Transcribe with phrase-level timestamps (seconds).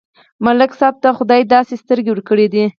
[0.45, 2.63] ملک صاحب ته خدای داسې سترګې ورکړې دي،